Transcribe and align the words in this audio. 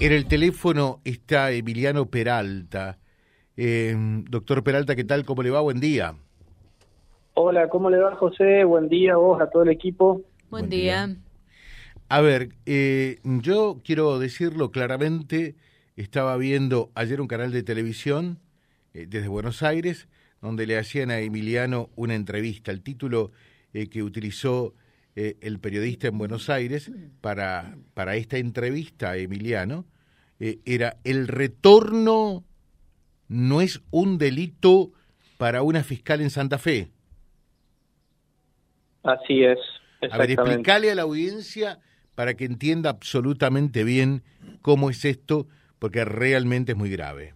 En 0.00 0.12
el 0.12 0.26
teléfono 0.26 1.00
está 1.04 1.50
Emiliano 1.50 2.06
Peralta. 2.06 2.98
Eh, 3.56 3.96
doctor 4.30 4.62
Peralta, 4.62 4.94
¿qué 4.94 5.02
tal? 5.02 5.24
¿Cómo 5.24 5.42
le 5.42 5.50
va? 5.50 5.60
Buen 5.60 5.80
día. 5.80 6.14
Hola, 7.34 7.68
¿cómo 7.68 7.90
le 7.90 7.98
va 7.98 8.14
José? 8.14 8.62
Buen 8.62 8.88
día 8.88 9.14
a 9.14 9.16
vos, 9.16 9.40
a 9.40 9.50
todo 9.50 9.64
el 9.64 9.70
equipo. 9.70 10.22
Buen, 10.50 10.68
día. 10.70 11.16
A 12.08 12.20
ver, 12.20 12.50
eh, 12.64 13.18
yo 13.24 13.80
quiero 13.82 14.20
decirlo 14.20 14.70
claramente, 14.70 15.56
estaba 15.96 16.36
viendo 16.36 16.92
ayer 16.94 17.20
un 17.20 17.26
canal 17.26 17.50
de 17.50 17.64
televisión 17.64 18.38
eh, 18.94 19.06
desde 19.08 19.26
Buenos 19.26 19.64
Aires, 19.64 20.06
donde 20.40 20.68
le 20.68 20.78
hacían 20.78 21.10
a 21.10 21.18
Emiliano 21.18 21.90
una 21.96 22.14
entrevista. 22.14 22.70
El 22.70 22.82
título 22.82 23.32
que 23.72 24.02
utilizó 24.04 24.74
el 25.16 25.58
periodista 25.58 26.08
en 26.08 26.18
Buenos 26.18 26.48
Aires 26.48 26.92
para, 27.20 27.76
para 27.94 28.14
esta 28.16 28.38
entrevista 28.38 29.10
a 29.10 29.16
Emiliano 29.16 29.84
era 30.38 30.98
El 31.02 31.26
retorno 31.26 32.44
no 33.28 33.60
es 33.60 33.82
un 33.90 34.18
delito 34.18 34.92
para 35.36 35.62
una 35.62 35.82
fiscal 35.82 36.20
en 36.20 36.30
Santa 36.30 36.58
Fe. 36.58 36.88
Así 39.02 39.44
es. 39.44 39.58
A 40.10 40.18
ver, 40.18 40.30
explícale 40.30 40.90
a 40.90 40.94
la 40.94 41.02
audiencia 41.02 41.78
para 42.14 42.34
que 42.34 42.44
entienda 42.44 42.90
absolutamente 42.90 43.84
bien 43.84 44.22
cómo 44.62 44.90
es 44.90 45.04
esto, 45.04 45.46
porque 45.78 46.04
realmente 46.04 46.72
es 46.72 46.78
muy 46.78 46.90
grave. 46.90 47.34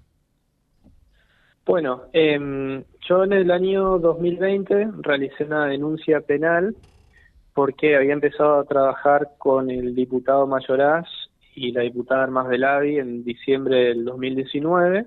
Bueno, 1.64 2.02
eh, 2.12 2.84
yo 3.08 3.24
en 3.24 3.32
el 3.32 3.50
año 3.50 3.98
2020 3.98 4.88
realicé 5.00 5.44
una 5.44 5.66
denuncia 5.66 6.20
penal 6.20 6.74
porque 7.54 7.96
había 7.96 8.12
empezado 8.12 8.60
a 8.60 8.64
trabajar 8.64 9.32
con 9.38 9.70
el 9.70 9.94
diputado 9.94 10.46
Mayoraz 10.46 11.06
y 11.54 11.72
la 11.72 11.82
diputada 11.82 12.22
Armas 12.22 12.48
Velavi 12.48 12.98
en 12.98 13.24
diciembre 13.24 13.88
del 13.88 14.04
2019. 14.04 15.06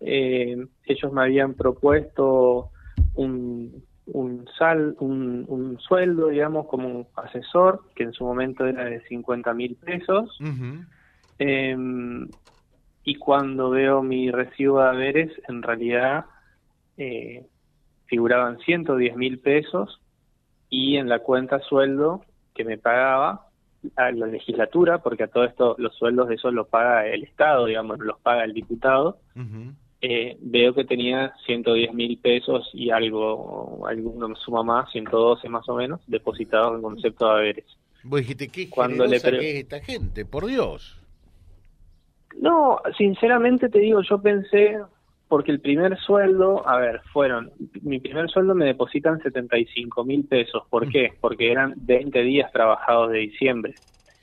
Eh, 0.00 0.66
ellos 0.84 1.12
me 1.12 1.22
habían 1.22 1.54
propuesto 1.54 2.70
un, 3.14 3.82
un, 4.06 4.46
sal, 4.58 4.96
un, 5.00 5.78
sueldo, 5.80 6.28
digamos, 6.28 6.66
como 6.66 7.08
asesor, 7.16 7.82
que 7.94 8.04
en 8.04 8.12
su 8.12 8.24
momento 8.24 8.66
era 8.66 8.84
de 8.84 9.00
50 9.02 9.54
mil 9.54 9.76
pesos. 9.76 10.38
Em, 11.38 12.28
y 13.04 13.14
cuando 13.14 13.70
veo 13.70 14.02
mi 14.02 14.30
recibo 14.30 14.80
de 14.80 14.88
haberes, 14.88 15.32
en 15.48 15.62
realidad 15.62 16.26
eh, 16.98 17.46
figuraban 18.06 18.58
110 18.58 19.16
mil 19.16 19.38
pesos 19.38 20.00
y 20.68 20.96
en 20.96 21.08
la 21.08 21.20
cuenta 21.20 21.60
sueldo 21.60 22.22
que 22.54 22.64
me 22.64 22.78
pagaba 22.78 23.46
a 23.96 24.10
la 24.10 24.26
legislatura, 24.26 24.98
porque 24.98 25.24
a 25.24 25.28
todo 25.28 25.44
esto 25.44 25.76
los 25.78 25.94
sueldos 25.94 26.28
de 26.28 26.34
eso 26.36 26.50
los 26.50 26.66
paga 26.68 27.06
el 27.06 27.22
Estado, 27.24 27.66
digamos, 27.66 27.98
los 28.00 28.18
paga 28.20 28.44
el 28.44 28.52
diputado. 28.52 29.18
Eh, 30.00 30.36
veo 30.40 30.74
que 30.74 30.84
tenía 30.84 31.34
110 31.46 31.94
mil 31.94 32.18
pesos 32.18 32.68
y 32.72 32.90
algo, 32.90 33.86
alguna 33.86 34.34
suma 34.36 34.62
más, 34.62 34.90
112 34.92 35.48
más 35.48 35.68
o 35.68 35.74
menos, 35.74 36.00
depositados 36.06 36.74
en 36.74 36.82
concepto 36.82 37.26
de 37.26 37.32
haberes. 37.32 37.64
Vos 38.02 38.20
dijiste, 38.20 38.48
¿qué 38.48 38.68
Cuando 38.68 39.06
le 39.06 39.20
pre... 39.20 39.60
esta 39.60 39.80
gente? 39.80 40.24
Por 40.24 40.46
Dios. 40.46 41.00
No, 42.38 42.80
sinceramente 42.96 43.68
te 43.68 43.78
digo, 43.78 44.02
yo 44.02 44.20
pensé, 44.20 44.78
porque 45.28 45.50
el 45.50 45.60
primer 45.60 45.98
sueldo, 45.98 46.66
a 46.68 46.78
ver, 46.78 47.00
fueron, 47.12 47.50
mi 47.82 47.98
primer 47.98 48.30
sueldo 48.30 48.54
me 48.54 48.66
depositan 48.66 49.20
75 49.20 50.04
mil 50.04 50.24
pesos. 50.24 50.62
¿Por 50.70 50.88
qué? 50.88 51.12
Porque 51.20 51.50
eran 51.50 51.74
20 51.76 52.22
días 52.22 52.52
trabajados 52.52 53.10
de 53.10 53.18
diciembre. 53.18 53.74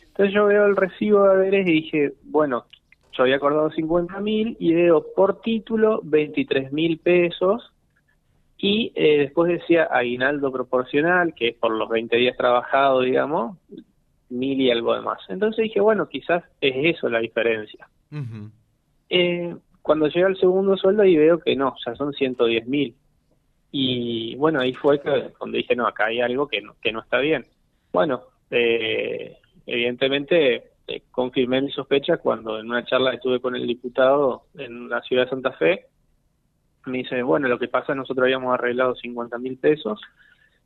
Entonces 0.08 0.34
yo 0.34 0.46
veo 0.46 0.66
el 0.66 0.76
recibo 0.76 1.24
de 1.24 1.32
haberes 1.32 1.68
y 1.68 1.72
dije, 1.72 2.14
bueno, 2.24 2.66
yo 3.12 3.24
había 3.24 3.36
acordado 3.36 3.70
50 3.72 4.20
mil 4.22 4.56
y 4.60 4.74
veo 4.74 5.06
por 5.16 5.42
título 5.42 6.00
23 6.04 6.72
mil 6.72 7.00
pesos 7.00 7.74
y 8.58 8.94
eh, 8.96 9.20
después 9.20 9.52
decía 9.52 9.90
aguinaldo 9.92 10.52
proporcional, 10.52 11.34
que 11.36 11.50
es 11.50 11.56
por 11.56 11.72
los 11.72 11.90
20 11.90 12.16
días 12.16 12.38
trabajados, 12.38 13.04
digamos, 13.04 13.58
mil 14.30 14.62
y 14.62 14.72
algo 14.72 14.96
de 14.96 15.02
más. 15.02 15.20
Entonces 15.28 15.64
dije, 15.64 15.82
bueno, 15.82 16.08
quizás 16.08 16.44
es 16.62 16.96
eso 16.96 17.10
la 17.10 17.20
diferencia. 17.20 17.90
eh, 19.10 19.56
cuando 19.84 20.08
llega 20.08 20.30
el 20.30 20.38
segundo 20.38 20.78
sueldo 20.78 21.04
y 21.04 21.18
veo 21.18 21.40
que 21.40 21.56
no, 21.56 21.76
ya 21.86 21.94
son 21.96 22.14
110 22.14 22.68
mil. 22.68 22.96
Y 23.70 24.34
bueno, 24.36 24.62
ahí 24.62 24.74
fue 24.74 25.02
que, 25.02 25.34
cuando 25.38 25.58
dije, 25.58 25.76
no, 25.76 25.86
acá 25.86 26.06
hay 26.06 26.22
algo 26.22 26.48
que 26.48 26.62
no, 26.62 26.76
que 26.82 26.94
no 26.94 27.02
está 27.02 27.20
bien. 27.20 27.46
Bueno, 27.92 28.24
eh, 28.50 29.38
evidentemente 29.66 30.72
eh, 30.88 31.04
confirmé 31.12 31.62
mi 31.62 31.72
sospecha 31.72 32.18
cuando 32.18 32.60
en 32.60 32.70
una 32.70 32.86
charla 32.86 33.14
estuve 33.14 33.42
con 33.42 33.56
el 33.58 33.68
diputado 33.68 34.46
en 34.58 34.88
la 34.88 35.02
ciudad 35.02 35.26
de 35.26 35.30
Santa 35.30 35.52
Fe. 35.52 35.88
Me 36.86 37.00
dice, 37.00 37.22
bueno, 37.22 37.50
lo 37.50 37.60
que 37.60 37.68
pasa, 37.68 37.94
nosotros 37.94 38.24
habíamos 38.24 38.54
arreglado 38.54 38.96
50 38.96 39.38
mil 39.38 39.58
pesos. 39.58 40.00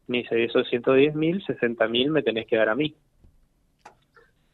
Me 0.06 0.20
dice, 0.20 0.44
esos 0.44 0.70
110 0.70 1.16
mil, 1.16 1.44
60 1.44 1.88
mil 1.88 2.12
me 2.12 2.22
tenés 2.22 2.46
que 2.46 2.56
dar 2.56 2.70
a 2.70 2.76
mí. 2.76 2.96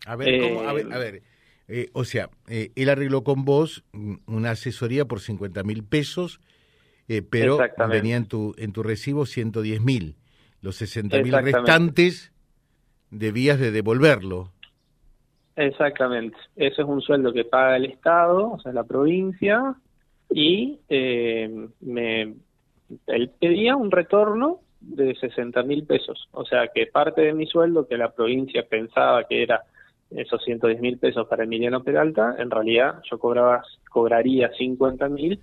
A 0.06 0.16
ver, 0.16 0.41
¿cómo? 0.41 0.69
a 0.69 0.74
ver, 0.74 0.94
a 0.94 0.97
ver. 0.97 1.32
Eh, 1.68 1.90
o 1.94 2.03
sea, 2.03 2.29
eh, 2.50 2.72
él 2.75 2.90
arregló 2.90 3.24
con 3.24 3.46
vos 3.46 3.84
una 4.28 4.51
asesoría 4.51 5.06
por 5.06 5.19
50 5.19 5.63
mil 5.63 5.84
pesos, 5.84 6.40
pero 7.29 7.59
venía 7.90 8.16
en 8.16 8.28
tu, 8.28 8.56
en 8.57 8.74
tu 8.74 8.81
recibo 8.81 9.25
110 9.25 9.81
mil. 9.81 10.16
Los 10.62 10.78
60 10.78 11.22
mil 11.22 11.34
restantes 11.34 12.34
debías 13.12 13.59
de 13.59 13.72
devolverlo. 13.72 14.51
Exactamente. 15.56 16.38
Eso 16.56 16.81
es 16.81 16.88
un 16.88 17.01
sueldo 17.01 17.31
que 17.31 17.46
paga 17.46 17.78
el 17.78 17.85
Estado, 17.85 18.51
o 18.51 18.59
sea, 18.59 18.74
la 18.74 18.84
provincia, 18.84 19.75
y 20.30 20.80
eh, 20.90 21.68
me, 21.81 22.34
él 23.07 23.31
pedía 23.40 23.75
un 23.75 23.91
retorno 23.91 24.62
de 24.81 25.16
60 25.16 25.62
mil 25.63 25.85
pesos. 25.85 26.28
O 26.31 26.44
sea, 26.45 26.68
que 26.74 26.88
parte 26.88 27.22
de 27.22 27.34
mi 27.34 27.45
sueldo, 27.45 27.88
que 27.88 27.97
la 27.97 28.12
provincia 28.12 28.66
pensaba 28.68 29.25
que 29.25 29.44
era 29.44 29.63
esos 30.16 30.44
110 30.44 30.81
mil 30.81 30.97
pesos 30.97 31.28
para 31.28 31.44
Emiliano 31.44 31.84
Peralta, 31.84 32.35
en 32.38 32.50
realidad 32.51 33.01
yo 33.09 33.18
cobraba, 33.19 33.63
cobraría 33.90 34.51
50 34.57 35.09
mil 35.09 35.40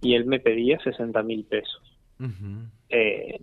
y 0.00 0.14
él 0.14 0.26
me 0.26 0.40
pedía 0.40 0.78
60 0.78 1.22
mil 1.22 1.44
pesos. 1.44 1.82
eh, 2.88 3.40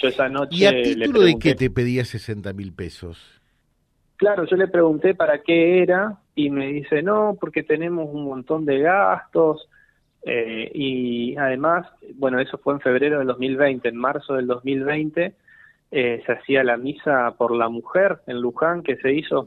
yo 0.00 0.08
esa 0.08 0.28
noche 0.28 0.56
¿Y 0.56 0.64
a 0.66 0.82
título 0.82 1.22
de 1.22 1.38
qué 1.38 1.54
te 1.54 1.70
pedía 1.70 2.04
60 2.04 2.52
mil 2.52 2.72
pesos? 2.72 3.40
Claro, 4.16 4.46
yo 4.46 4.56
le 4.56 4.68
pregunté 4.68 5.14
para 5.14 5.42
qué 5.42 5.82
era 5.82 6.18
y 6.34 6.50
me 6.50 6.68
dice, 6.68 7.02
no, 7.02 7.36
porque 7.40 7.62
tenemos 7.62 8.08
un 8.12 8.24
montón 8.24 8.64
de 8.64 8.78
gastos 8.78 9.68
eh, 10.24 10.70
y 10.72 11.36
además, 11.36 11.86
bueno, 12.14 12.38
eso 12.38 12.58
fue 12.58 12.74
en 12.74 12.80
febrero 12.80 13.18
del 13.18 13.26
2020, 13.26 13.88
en 13.88 13.96
marzo 13.96 14.34
del 14.34 14.46
2020 14.46 15.34
eh, 15.90 16.22
se 16.24 16.32
hacía 16.32 16.64
la 16.64 16.76
misa 16.76 17.34
por 17.36 17.54
la 17.54 17.68
mujer 17.68 18.20
en 18.26 18.40
Luján 18.40 18.82
que 18.82 18.96
se 18.96 19.12
hizo 19.12 19.46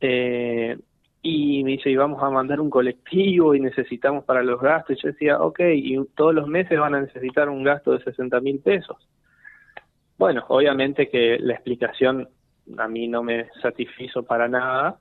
eh, 0.00 0.76
y 1.22 1.64
me 1.64 1.72
dice, 1.72 1.90
y 1.90 1.96
vamos 1.96 2.22
a 2.22 2.30
mandar 2.30 2.60
un 2.60 2.70
colectivo 2.70 3.54
y 3.54 3.60
necesitamos 3.60 4.24
para 4.24 4.42
los 4.42 4.60
gastos. 4.60 4.96
Y 4.96 5.02
yo 5.02 5.08
decía, 5.08 5.40
ok, 5.40 5.60
y 5.74 5.98
todos 6.14 6.34
los 6.34 6.46
meses 6.46 6.78
van 6.78 6.94
a 6.94 7.00
necesitar 7.00 7.48
un 7.48 7.64
gasto 7.64 7.92
de 7.92 8.04
60 8.04 8.40
mil 8.40 8.60
pesos. 8.60 8.96
Bueno, 10.18 10.44
obviamente 10.48 11.08
que 11.08 11.38
la 11.40 11.54
explicación 11.54 12.28
a 12.78 12.88
mí 12.88 13.08
no 13.08 13.22
me 13.22 13.48
satisfizo 13.60 14.22
para 14.22 14.48
nada. 14.48 14.98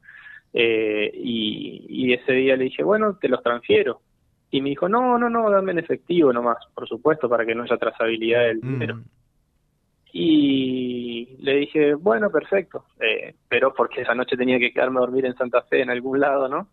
Eh, 0.53 1.11
y, 1.13 2.13
ese 2.13 2.31
día 2.31 2.55
le 2.55 2.65
dije, 2.65 2.83
bueno, 2.83 3.17
te 3.19 3.27
los 3.27 3.43
transfiero. 3.43 4.01
Y 4.49 4.61
me 4.61 4.69
dijo, 4.69 4.87
no, 4.87 5.17
no, 5.17 5.29
no, 5.29 5.49
dame 5.49 5.73
en 5.73 5.79
efectivo 5.79 6.31
nomás, 6.31 6.57
por 6.73 6.87
supuesto, 6.87 7.27
para 7.27 7.45
que 7.45 7.53
no 7.53 7.63
haya 7.63 7.77
trazabilidad 7.77 8.45
del 8.45 8.59
mm. 8.61 9.03
Y 10.17 11.35
le 11.41 11.57
dije, 11.57 11.93
bueno, 11.93 12.29
perfecto, 12.29 12.85
eh, 13.01 13.35
pero 13.49 13.73
porque 13.73 14.01
esa 14.01 14.15
noche 14.15 14.37
tenía 14.37 14.57
que 14.57 14.71
quedarme 14.71 14.99
a 14.99 15.01
dormir 15.01 15.25
en 15.25 15.35
Santa 15.35 15.61
Fe 15.63 15.81
en 15.81 15.89
algún 15.89 16.21
lado, 16.21 16.47
¿no? 16.47 16.69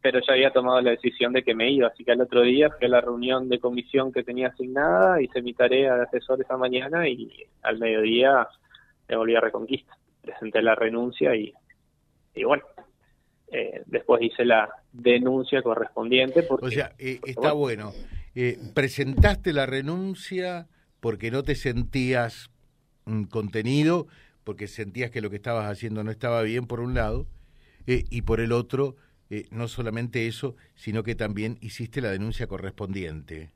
Pero 0.00 0.18
ya 0.26 0.32
había 0.32 0.50
tomado 0.50 0.80
la 0.80 0.90
decisión 0.90 1.32
de 1.32 1.44
que 1.44 1.54
me 1.54 1.70
iba, 1.70 1.86
así 1.86 2.04
que 2.04 2.10
al 2.10 2.20
otro 2.20 2.42
día 2.42 2.70
fui 2.70 2.86
a 2.86 2.90
la 2.90 3.00
reunión 3.00 3.48
de 3.48 3.60
comisión 3.60 4.12
que 4.12 4.24
tenía 4.24 4.48
asignada, 4.48 5.22
hice 5.22 5.42
mi 5.42 5.54
tarea 5.54 5.94
de 5.94 6.02
asesor 6.02 6.40
esa 6.40 6.56
mañana 6.56 7.08
y 7.08 7.46
al 7.62 7.78
mediodía 7.78 8.48
me 9.08 9.16
volví 9.16 9.36
a 9.36 9.40
Reconquista 9.40 9.96
presenté 10.22 10.62
la 10.62 10.74
renuncia 10.74 11.34
y, 11.34 11.52
y 12.34 12.44
bueno, 12.44 12.62
eh, 13.50 13.82
después 13.86 14.22
hice 14.22 14.44
la 14.44 14.70
denuncia 14.92 15.62
correspondiente. 15.62 16.42
Porque, 16.44 16.66
o 16.66 16.70
sea, 16.70 16.92
eh, 16.98 17.20
está 17.26 17.52
bueno. 17.52 17.92
Eh, 18.34 18.58
presentaste 18.74 19.52
la 19.52 19.66
renuncia 19.66 20.68
porque 21.00 21.30
no 21.30 21.42
te 21.42 21.54
sentías 21.54 22.50
contenido, 23.30 24.06
porque 24.44 24.66
sentías 24.66 25.10
que 25.10 25.20
lo 25.20 25.30
que 25.30 25.36
estabas 25.36 25.70
haciendo 25.70 26.04
no 26.04 26.10
estaba 26.10 26.42
bien 26.42 26.66
por 26.66 26.80
un 26.80 26.94
lado, 26.94 27.26
y 27.86 28.22
por 28.22 28.40
el 28.40 28.52
otro, 28.52 28.94
no 29.50 29.66
solamente 29.66 30.28
eso, 30.28 30.54
sino 30.74 31.02
que 31.02 31.14
también 31.16 31.58
hiciste 31.60 32.00
la 32.00 32.10
denuncia 32.10 32.46
correspondiente. 32.46 33.50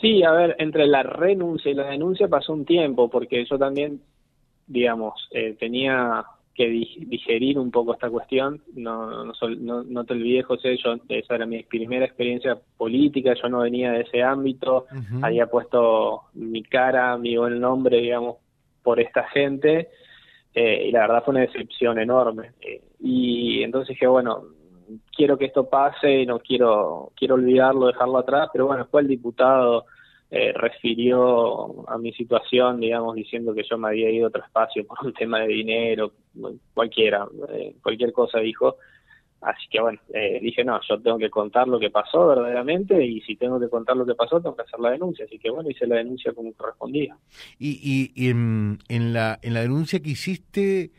Sí, 0.00 0.22
a 0.22 0.32
ver, 0.32 0.56
entre 0.58 0.86
la 0.86 1.02
renuncia 1.02 1.70
y 1.70 1.74
la 1.74 1.86
denuncia 1.88 2.28
pasó 2.28 2.52
un 2.52 2.66
tiempo, 2.66 3.08
porque 3.08 3.46
yo 3.46 3.58
también 3.58 4.02
digamos, 4.66 5.28
eh, 5.30 5.56
tenía 5.58 6.24
que 6.56 6.68
digerir 6.68 7.58
un 7.58 7.70
poco 7.70 7.92
esta 7.92 8.08
cuestión. 8.08 8.62
No, 8.74 9.26
no, 9.26 9.84
no, 9.84 10.04
te 10.04 10.14
olvides, 10.14 10.46
José, 10.46 10.76
yo, 10.82 10.96
esa 11.10 11.34
era 11.34 11.44
mi 11.44 11.62
primera 11.64 12.06
experiencia 12.06 12.58
política, 12.78 13.34
yo 13.34 13.48
no 13.50 13.60
venía 13.60 13.92
de 13.92 14.00
ese 14.00 14.22
ámbito, 14.22 14.86
había 15.20 15.46
puesto 15.48 16.22
mi 16.32 16.62
cara, 16.62 17.18
mi 17.18 17.36
buen 17.36 17.60
nombre, 17.60 17.98
digamos, 17.98 18.36
por 18.82 18.98
esta 19.00 19.24
gente, 19.24 19.90
eh, 20.54 20.86
y 20.88 20.92
la 20.92 21.00
verdad 21.00 21.24
fue 21.24 21.32
una 21.32 21.42
decepción 21.42 21.98
enorme. 21.98 22.52
Eh, 22.62 22.80
y 23.00 23.62
entonces 23.62 23.90
dije, 23.90 24.06
bueno, 24.06 24.44
quiero 25.14 25.36
que 25.36 25.44
esto 25.44 25.68
pase, 25.68 26.24
no 26.24 26.38
quiero, 26.38 27.12
quiero 27.16 27.34
olvidarlo, 27.34 27.88
dejarlo 27.88 28.16
atrás, 28.16 28.48
pero 28.50 28.66
bueno, 28.66 28.86
fue 28.90 29.02
el 29.02 29.08
diputado 29.08 29.84
eh, 30.28 30.52
refirió 30.52 31.88
a 31.88 31.98
mi 31.98 32.12
situación, 32.12 32.80
digamos, 32.80 33.14
diciendo 33.14 33.54
que 33.54 33.62
yo 33.62 33.78
me 33.78 33.88
había 33.88 34.10
ido 34.10 34.26
a 34.26 34.28
otro 34.28 34.42
espacio 34.42 34.84
por 34.84 34.98
un 35.04 35.12
tema 35.14 35.40
de 35.40 35.48
dinero, 35.48 36.12
cualquiera, 36.74 37.26
eh, 37.50 37.76
cualquier 37.82 38.12
cosa 38.12 38.40
dijo. 38.40 38.76
Así 39.40 39.68
que 39.70 39.80
bueno, 39.80 40.00
eh, 40.12 40.40
dije, 40.42 40.64
no, 40.64 40.80
yo 40.88 41.00
tengo 41.00 41.18
que 41.18 41.30
contar 41.30 41.68
lo 41.68 41.78
que 41.78 41.90
pasó 41.90 42.26
verdaderamente 42.26 43.04
y 43.04 43.20
si 43.20 43.36
tengo 43.36 43.60
que 43.60 43.68
contar 43.68 43.96
lo 43.96 44.04
que 44.04 44.14
pasó, 44.16 44.40
tengo 44.40 44.56
que 44.56 44.62
hacer 44.62 44.80
la 44.80 44.90
denuncia. 44.90 45.26
Así 45.26 45.38
que 45.38 45.50
bueno, 45.50 45.70
hice 45.70 45.86
la 45.86 45.96
denuncia 45.96 46.32
como 46.32 46.52
correspondía. 46.54 47.16
Y, 47.58 48.10
y, 48.16 48.28
en, 48.28 48.78
en, 48.88 49.12
la, 49.12 49.38
en 49.42 49.54
la 49.54 49.60
denuncia 49.60 50.00
que 50.00 50.10
hiciste, 50.10 50.90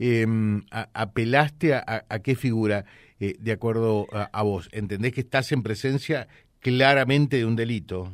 em, 0.00 0.64
apelaste 0.70 1.74
a, 1.74 2.04
a, 2.08 2.18
qué 2.20 2.34
figura, 2.34 2.86
de 3.20 3.52
acuerdo 3.52 4.06
a, 4.10 4.24
a 4.32 4.42
vos. 4.42 4.68
¿Entendés 4.72 5.12
que 5.12 5.20
estás 5.20 5.52
en 5.52 5.62
presencia 5.62 6.26
claramente 6.58 7.36
de 7.36 7.44
un 7.44 7.54
delito? 7.54 8.10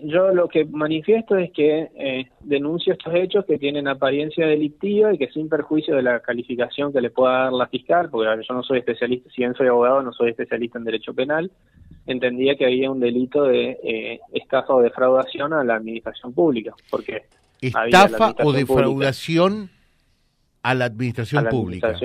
Sí, 0.00 0.08
yo 0.08 0.32
lo 0.34 0.48
que 0.48 0.64
manifiesto 0.64 1.36
es 1.36 1.50
que 1.52 1.90
eh, 1.96 2.30
denuncio 2.40 2.92
estos 2.92 3.14
hechos 3.14 3.44
que 3.44 3.58
tienen 3.58 3.88
apariencia 3.88 4.46
delictiva 4.46 5.12
y 5.12 5.18
que 5.18 5.28
sin 5.28 5.48
perjuicio 5.48 5.96
de 5.96 6.02
la 6.02 6.20
calificación 6.20 6.92
que 6.92 7.00
le 7.00 7.10
pueda 7.10 7.44
dar 7.44 7.52
la 7.52 7.66
fiscal, 7.66 8.10
porque 8.10 8.42
yo 8.46 8.54
no 8.54 8.62
soy 8.62 8.78
especialista, 8.78 9.30
si 9.30 9.42
bien 9.42 9.54
soy 9.54 9.68
abogado, 9.68 10.02
no 10.02 10.12
soy 10.12 10.30
especialista 10.30 10.78
en 10.78 10.84
derecho 10.84 11.14
penal, 11.14 11.50
entendía 12.06 12.56
que 12.56 12.66
había 12.66 12.90
un 12.90 13.00
delito 13.00 13.44
de 13.44 13.78
eh, 13.82 14.20
estafa 14.32 14.74
o 14.74 14.80
defraudación 14.80 15.52
a 15.52 15.64
la 15.64 15.76
administración 15.76 16.32
pública, 16.32 16.74
porque 16.90 17.24
estafa 17.60 18.34
o 18.42 18.52
defraudación 18.52 19.70
a 20.62 20.74
la 20.74 20.86
administración 20.86 21.46
pública. 21.46 21.96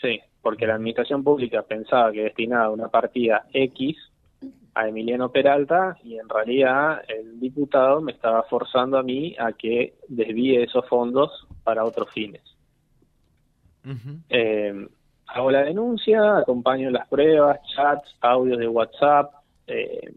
Sí, 0.00 0.20
porque 0.42 0.66
la 0.66 0.74
administración 0.74 1.24
pública 1.24 1.62
pensaba 1.62 2.12
que 2.12 2.24
destinaba 2.24 2.70
una 2.70 2.88
partida 2.88 3.46
X 3.52 3.96
a 4.74 4.88
Emiliano 4.88 5.30
Peralta 5.30 5.96
y 6.02 6.18
en 6.18 6.28
realidad 6.28 7.02
el 7.08 7.38
diputado 7.38 8.00
me 8.00 8.12
estaba 8.12 8.42
forzando 8.44 8.98
a 8.98 9.02
mí 9.02 9.34
a 9.38 9.52
que 9.52 9.94
desvíe 10.08 10.62
esos 10.62 10.86
fondos 10.88 11.46
para 11.62 11.84
otros 11.84 12.10
fines. 12.12 12.42
Eh, 14.28 14.88
hago 15.26 15.50
la 15.50 15.62
denuncia, 15.62 16.38
acompaño 16.38 16.90
las 16.90 17.06
pruebas, 17.08 17.60
chats, 17.74 18.16
audios 18.20 18.58
de 18.58 18.68
WhatsApp, 18.68 19.32
eh, 19.66 20.12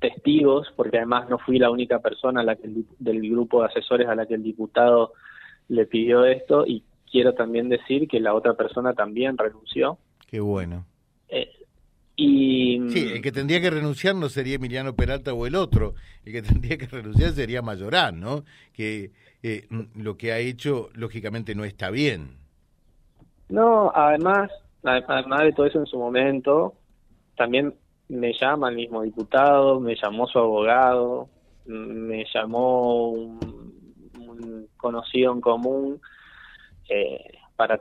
testigos, 0.00 0.72
porque 0.76 0.98
además 0.98 1.28
no 1.28 1.38
fui 1.38 1.58
la 1.58 1.70
única 1.70 1.98
persona 2.00 2.40
a 2.40 2.44
la 2.44 2.56
que 2.56 2.68
del 2.98 3.30
grupo 3.30 3.60
de 3.60 3.68
asesores 3.68 4.08
a 4.08 4.14
la 4.14 4.26
que 4.26 4.34
el 4.34 4.42
diputado 4.42 5.12
le 5.68 5.86
pidió 5.86 6.24
esto 6.24 6.66
y 6.66 6.82
quiero 7.10 7.34
también 7.34 7.68
decir 7.68 8.08
que 8.08 8.20
la 8.20 8.34
otra 8.34 8.54
persona 8.54 8.92
también 8.92 9.38
renunció. 9.38 9.98
Qué 10.26 10.40
bueno. 10.40 10.84
Eh, 11.28 11.48
y, 12.16 12.80
sí, 12.90 13.12
el 13.14 13.22
que 13.22 13.32
tendría 13.32 13.60
que 13.60 13.70
renunciar 13.70 14.14
no 14.14 14.28
sería 14.28 14.54
Emiliano 14.54 14.94
Peralta 14.94 15.34
o 15.34 15.46
el 15.46 15.56
otro, 15.56 15.94
el 16.24 16.32
que 16.32 16.42
tendría 16.42 16.78
que 16.78 16.86
renunciar 16.86 17.32
sería 17.32 17.62
Mayorán, 17.62 18.20
¿no? 18.20 18.44
Que 18.72 19.10
eh, 19.42 19.66
lo 19.94 20.16
que 20.16 20.32
ha 20.32 20.38
hecho, 20.38 20.90
lógicamente, 20.94 21.54
no 21.54 21.64
está 21.64 21.90
bien. 21.90 22.36
No, 23.48 23.92
además, 23.94 24.50
además 24.82 25.42
de 25.42 25.52
todo 25.52 25.66
eso 25.66 25.80
en 25.80 25.86
su 25.86 25.98
momento, 25.98 26.74
también 27.36 27.74
me 28.08 28.32
llama 28.32 28.68
el 28.68 28.76
mismo 28.76 29.02
diputado, 29.02 29.80
me 29.80 29.96
llamó 29.96 30.26
su 30.28 30.38
abogado, 30.38 31.28
me 31.66 32.24
llamó 32.32 33.10
un, 33.10 34.68
conocido 34.76 35.32
en 35.32 35.40
común. 35.40 36.00
Eh, 36.88 37.38
para, 37.56 37.80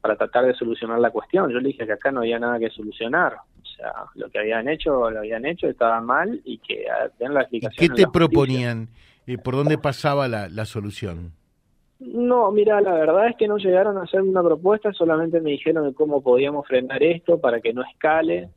para 0.00 0.16
tratar 0.16 0.46
de 0.46 0.54
solucionar 0.54 0.98
la 0.98 1.10
cuestión. 1.10 1.50
Yo 1.50 1.58
le 1.58 1.68
dije 1.68 1.86
que 1.86 1.92
acá 1.92 2.10
no 2.10 2.20
había 2.20 2.38
nada 2.38 2.58
que 2.58 2.70
solucionar. 2.70 3.34
O 3.34 3.64
sea, 3.64 3.92
lo 4.14 4.28
que 4.28 4.38
habían 4.38 4.68
hecho, 4.68 5.10
lo 5.10 5.18
habían 5.18 5.46
hecho, 5.46 5.68
estaba 5.68 6.00
mal 6.00 6.40
y 6.44 6.58
que 6.58 6.84
den 7.18 7.34
la 7.34 7.42
explicación. 7.42 7.88
¿Qué 7.88 7.94
te 7.94 8.08
proponían? 8.08 8.88
Eh, 9.26 9.38
¿Por 9.38 9.54
dónde 9.54 9.78
pasaba 9.78 10.28
la, 10.28 10.48
la 10.48 10.64
solución? 10.64 11.32
No, 12.00 12.50
mira, 12.50 12.80
la 12.80 12.94
verdad 12.94 13.28
es 13.28 13.36
que 13.36 13.46
no 13.46 13.58
llegaron 13.58 13.96
a 13.96 14.02
hacer 14.02 14.20
una 14.22 14.42
propuesta, 14.42 14.92
solamente 14.92 15.40
me 15.40 15.52
dijeron 15.52 15.86
de 15.86 15.94
cómo 15.94 16.20
podíamos 16.20 16.66
frenar 16.66 17.00
esto 17.02 17.40
para 17.40 17.60
que 17.60 17.72
no 17.72 17.82
escale. 17.84 18.48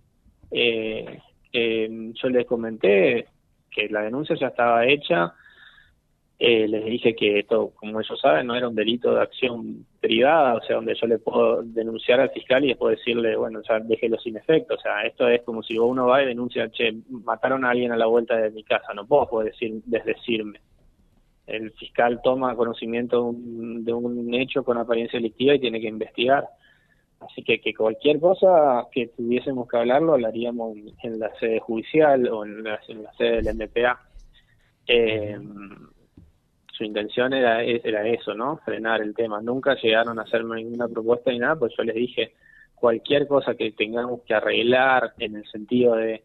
Eh, 0.49 1.19
eh, 1.53 2.11
yo 2.13 2.29
les 2.29 2.45
comenté 2.47 3.27
que 3.69 3.87
la 3.89 4.01
denuncia 4.01 4.35
ya 4.35 4.47
estaba 4.47 4.85
hecha, 4.85 5.33
eh, 6.37 6.67
les 6.67 6.83
dije 6.83 7.15
que 7.15 7.39
esto, 7.39 7.71
como 7.75 8.01
ellos 8.01 8.19
saben, 8.19 8.47
no 8.47 8.55
era 8.55 8.67
un 8.67 8.75
delito 8.75 9.13
de 9.13 9.21
acción 9.21 9.85
privada, 10.01 10.55
o 10.55 10.61
sea, 10.61 10.75
donde 10.75 10.93
yo 10.95 11.07
le 11.07 11.17
puedo 11.17 11.63
denunciar 11.63 12.19
al 12.19 12.31
fiscal 12.31 12.65
y 12.65 12.69
después 12.69 12.97
decirle, 12.97 13.37
bueno, 13.37 13.61
ya 13.67 13.79
déjelo 13.79 14.17
sin 14.19 14.35
efecto. 14.35 14.75
O 14.75 14.79
sea, 14.79 15.03
esto 15.03 15.29
es 15.29 15.43
como 15.43 15.63
si 15.63 15.77
uno 15.77 16.07
va 16.07 16.23
y 16.23 16.27
denuncia, 16.27 16.69
che, 16.71 16.93
mataron 17.09 17.63
a 17.63 17.69
alguien 17.69 17.93
a 17.93 17.97
la 17.97 18.07
vuelta 18.07 18.35
de 18.35 18.51
mi 18.51 18.63
casa, 18.63 18.93
no 18.93 19.07
puedo 19.07 19.45
decir, 19.45 19.81
desdecirme. 19.85 20.59
El 21.47 21.71
fiscal 21.71 22.19
toma 22.21 22.55
conocimiento 22.55 23.31
de 23.33 23.93
un 23.93 24.33
hecho 24.33 24.63
con 24.63 24.77
apariencia 24.77 25.17
delictiva 25.17 25.55
y 25.55 25.59
tiene 25.59 25.79
que 25.79 25.87
investigar. 25.87 26.45
Así 27.21 27.43
que, 27.43 27.61
que 27.61 27.73
cualquier 27.73 28.19
cosa 28.19 28.87
que 28.91 29.07
tuviésemos 29.07 29.69
que 29.69 29.77
hablarlo, 29.77 30.13
hablaríamos 30.13 30.75
en 31.01 31.19
la 31.19 31.33
sede 31.39 31.59
judicial 31.59 32.27
o 32.27 32.43
en 32.45 32.63
la, 32.63 32.79
sede 33.17 33.41
del 33.41 33.55
MPA. 33.55 33.99
Eh, 34.87 35.39
su 36.77 36.83
intención 36.83 37.33
era, 37.33 37.63
era 37.63 38.07
eso, 38.07 38.33
¿no? 38.33 38.57
Frenar 38.57 39.01
el 39.01 39.13
tema. 39.13 39.41
Nunca 39.41 39.75
llegaron 39.75 40.19
a 40.19 40.23
hacerme 40.23 40.57
ninguna 40.57 40.87
propuesta 40.87 41.31
ni 41.31 41.39
nada, 41.39 41.55
pues 41.55 41.73
yo 41.77 41.83
les 41.83 41.95
dije, 41.95 42.33
cualquier 42.73 43.27
cosa 43.27 43.55
que 43.55 43.71
tengamos 43.71 44.21
que 44.21 44.33
arreglar 44.33 45.13
en 45.17 45.37
el 45.37 45.45
sentido 45.47 45.95
de, 45.95 46.23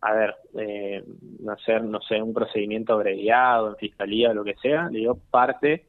a 0.00 0.12
ver, 0.12 0.34
eh, 0.58 1.04
hacer, 1.48 1.84
no 1.84 2.00
sé, 2.00 2.20
un 2.20 2.34
procedimiento 2.34 2.94
abreviado 2.94 3.70
en 3.70 3.76
fiscalía 3.76 4.30
o 4.30 4.34
lo 4.34 4.44
que 4.44 4.56
sea, 4.56 4.88
le 4.90 5.00
digo, 5.00 5.18
parte 5.30 5.86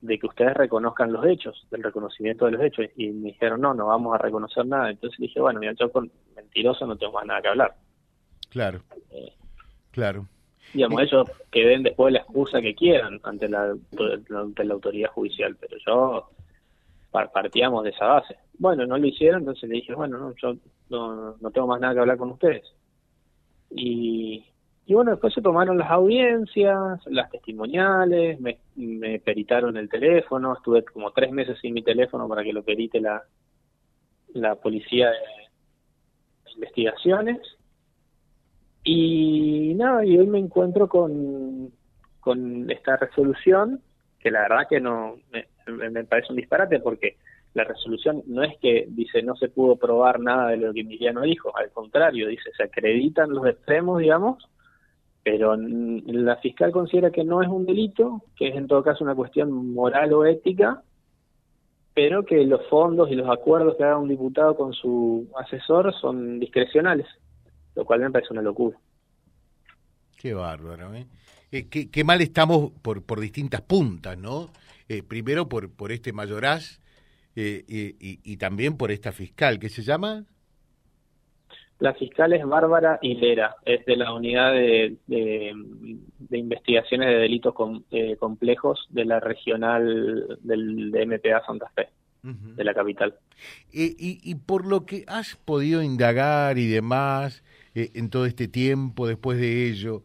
de 0.00 0.18
que 0.18 0.26
ustedes 0.26 0.54
reconozcan 0.54 1.12
los 1.12 1.24
hechos, 1.26 1.66
del 1.70 1.84
reconocimiento 1.84 2.46
de 2.46 2.52
los 2.52 2.62
hechos. 2.62 2.86
Y 2.96 3.12
me 3.12 3.28
dijeron, 3.28 3.60
no, 3.60 3.72
no 3.72 3.86
vamos 3.86 4.12
a 4.12 4.18
reconocer 4.18 4.66
nada. 4.66 4.90
Entonces 4.90 5.16
dije, 5.16 5.40
bueno, 5.40 5.60
mira, 5.60 5.74
yo 5.78 5.92
con 5.92 6.10
mentiroso 6.34 6.84
no 6.86 6.96
tengo 6.96 7.12
más 7.12 7.24
nada 7.24 7.40
que 7.40 7.48
hablar. 7.48 7.76
Claro. 8.50 8.80
Eh, 9.12 9.32
claro 9.92 10.26
digamos, 10.72 11.02
ellos 11.02 11.30
que 11.50 11.66
den 11.66 11.82
después 11.82 12.12
la 12.12 12.20
excusa 12.20 12.60
que 12.60 12.74
quieran 12.74 13.20
ante 13.22 13.48
la, 13.48 13.74
ante 14.36 14.64
la 14.64 14.74
autoridad 14.74 15.10
judicial, 15.10 15.56
pero 15.60 15.76
yo 15.86 16.30
partíamos 17.10 17.84
de 17.84 17.90
esa 17.90 18.06
base. 18.06 18.36
Bueno, 18.58 18.86
no 18.86 18.96
lo 18.96 19.06
hicieron, 19.06 19.40
entonces 19.40 19.68
le 19.68 19.76
dije, 19.76 19.94
bueno, 19.94 20.18
no, 20.18 20.34
yo 20.40 20.54
no, 20.88 21.36
no 21.36 21.50
tengo 21.50 21.66
más 21.66 21.80
nada 21.80 21.94
que 21.94 22.00
hablar 22.00 22.16
con 22.16 22.30
ustedes. 22.30 22.64
Y, 23.70 24.44
y 24.86 24.94
bueno, 24.94 25.12
después 25.12 25.34
se 25.34 25.42
tomaron 25.42 25.78
las 25.78 25.90
audiencias, 25.90 27.00
las 27.06 27.30
testimoniales, 27.30 28.40
me, 28.40 28.58
me 28.76 29.18
peritaron 29.18 29.76
el 29.76 29.88
teléfono, 29.88 30.54
estuve 30.54 30.84
como 30.84 31.10
tres 31.12 31.30
meses 31.32 31.58
sin 31.60 31.74
mi 31.74 31.82
teléfono 31.82 32.28
para 32.28 32.42
que 32.42 32.52
lo 32.52 32.62
perite 32.62 33.00
la, 33.00 33.22
la 34.32 34.54
policía 34.54 35.10
de 35.10 36.52
investigaciones 36.54 37.40
y 38.84 39.74
nada, 39.74 40.04
y 40.04 40.18
hoy 40.18 40.26
me 40.26 40.38
encuentro 40.38 40.88
con, 40.88 41.70
con 42.20 42.70
esta 42.70 42.96
resolución, 42.96 43.80
que 44.18 44.30
la 44.30 44.42
verdad 44.42 44.66
que 44.68 44.80
no 44.80 45.16
me, 45.30 45.46
me, 45.90 46.04
parece 46.04 46.32
un 46.32 46.36
disparate 46.36 46.80
porque 46.80 47.16
la 47.54 47.64
resolución 47.64 48.22
no 48.26 48.42
es 48.42 48.56
que 48.58 48.86
dice 48.88 49.22
no 49.22 49.36
se 49.36 49.48
pudo 49.48 49.76
probar 49.76 50.20
nada 50.20 50.48
de 50.48 50.56
lo 50.56 50.72
que 50.72 50.80
Emiliano 50.80 51.22
dijo, 51.22 51.56
al 51.56 51.70
contrario, 51.70 52.28
dice 52.28 52.50
se 52.56 52.64
acreditan 52.64 53.30
los 53.30 53.46
extremos, 53.46 54.00
digamos, 54.00 54.48
pero 55.22 55.56
la 55.56 56.36
fiscal 56.36 56.72
considera 56.72 57.10
que 57.10 57.24
no 57.24 57.42
es 57.42 57.48
un 57.48 57.66
delito, 57.66 58.22
que 58.36 58.48
es 58.48 58.56
en 58.56 58.66
todo 58.66 58.82
caso 58.82 59.04
una 59.04 59.14
cuestión 59.14 59.72
moral 59.72 60.12
o 60.12 60.24
ética, 60.24 60.82
pero 61.94 62.24
que 62.24 62.44
los 62.44 62.66
fondos 62.68 63.10
y 63.10 63.14
los 63.14 63.28
acuerdos 63.28 63.76
que 63.76 63.84
haga 63.84 63.98
un 63.98 64.08
diputado 64.08 64.56
con 64.56 64.72
su 64.72 65.28
asesor 65.36 65.94
son 65.94 66.40
discrecionales 66.40 67.06
lo 67.74 67.84
cual 67.84 68.00
me 68.00 68.10
parece 68.10 68.32
una 68.32 68.42
locura. 68.42 68.78
Qué 70.16 70.34
bárbaro, 70.34 70.94
¿eh? 70.94 71.06
eh 71.50 71.68
qué, 71.68 72.04
mal 72.04 72.20
estamos 72.20 72.70
por, 72.82 73.02
por 73.02 73.20
distintas 73.20 73.60
puntas, 73.62 74.16
¿no? 74.16 74.50
Eh, 74.88 75.02
primero 75.02 75.48
por, 75.48 75.70
por 75.70 75.90
este 75.92 76.12
mayoraz 76.12 76.80
eh, 77.34 77.64
y, 77.68 78.36
también 78.36 78.76
por 78.76 78.90
esta 78.90 79.12
fiscal, 79.12 79.58
¿qué 79.58 79.68
se 79.68 79.82
llama? 79.82 80.24
La 81.78 81.94
fiscal 81.94 82.32
es 82.32 82.46
Bárbara 82.46 82.98
Hilera, 83.02 83.56
es 83.64 83.84
de 83.86 83.96
la 83.96 84.12
unidad 84.14 84.52
de, 84.52 84.98
de, 85.08 86.38
investigaciones 86.38 87.08
de 87.08 87.16
delitos 87.16 87.54
eh, 87.90 88.16
complejos 88.18 88.86
de 88.90 89.04
la 89.04 89.18
regional 89.18 90.38
del 90.42 90.92
de 90.92 91.06
MPA 91.06 91.44
Santa 91.44 91.68
Fe, 91.74 91.88
de 92.22 92.62
la 92.62 92.72
capital. 92.72 93.16
Eh, 93.72 93.96
y, 93.98 94.34
por 94.36 94.64
lo 94.64 94.86
que 94.86 95.04
has 95.08 95.34
podido 95.34 95.82
indagar 95.82 96.56
y 96.56 96.68
demás 96.68 97.42
eh, 97.74 97.90
en 97.94 98.10
todo 98.10 98.26
este 98.26 98.48
tiempo 98.48 99.06
después 99.06 99.38
de 99.38 99.68
ello, 99.68 100.02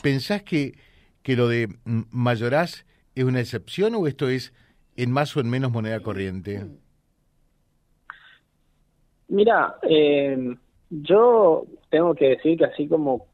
¿pensás 0.00 0.42
que, 0.42 0.74
que 1.22 1.34
lo 1.34 1.48
de 1.48 1.68
Mayoraz 1.84 2.84
es 3.14 3.24
una 3.24 3.40
excepción 3.40 3.94
o 3.94 4.06
esto 4.06 4.28
es 4.28 4.52
en 4.96 5.10
más 5.10 5.36
o 5.36 5.40
en 5.40 5.50
menos 5.50 5.72
moneda 5.72 6.00
corriente? 6.00 6.62
Mira, 9.28 9.76
eh, 9.82 10.54
yo 10.90 11.64
tengo 11.88 12.14
que 12.14 12.28
decir 12.28 12.58
que 12.58 12.66
así 12.66 12.86
como 12.86 13.26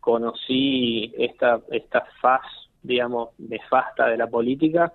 conocí 0.00 1.12
esta, 1.16 1.60
esta 1.70 2.04
faz, 2.20 2.42
digamos, 2.82 3.30
nefasta 3.38 4.08
de 4.08 4.16
la 4.16 4.26
política, 4.26 4.92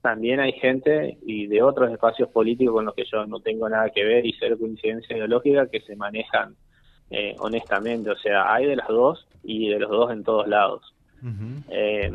también 0.00 0.40
hay 0.40 0.52
gente 0.52 1.18
y 1.22 1.48
de 1.48 1.62
otros 1.62 1.92
espacios 1.92 2.30
políticos 2.30 2.74
con 2.74 2.86
los 2.86 2.94
que 2.94 3.04
yo 3.04 3.26
no 3.26 3.40
tengo 3.40 3.68
nada 3.68 3.90
que 3.90 4.04
ver 4.04 4.24
y 4.24 4.32
ser 4.34 4.56
coincidencia 4.56 5.16
ideológica 5.16 5.68
que 5.68 5.80
se 5.82 5.96
manejan 5.96 6.56
eh, 7.10 7.34
honestamente. 7.38 8.10
O 8.10 8.16
sea, 8.16 8.52
hay 8.52 8.66
de 8.66 8.76
las 8.76 8.88
dos 8.88 9.26
y 9.42 9.68
de 9.68 9.78
los 9.78 9.90
dos 9.90 10.12
en 10.12 10.24
todos 10.24 10.46
lados. 10.48 10.94
eh, 11.70 12.10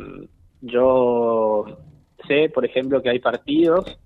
yo 0.60 1.66
sé, 2.26 2.48
por 2.48 2.64
ejemplo, 2.64 3.02
que 3.02 3.10
hay 3.10 3.18
partidos 3.18 3.98